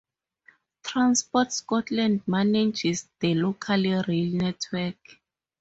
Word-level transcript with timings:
Transport 0.83 1.53
Scotland 1.53 2.27
manages 2.27 3.07
the 3.19 3.35
local 3.35 3.77
rail 3.77 4.07
network. 4.31 4.97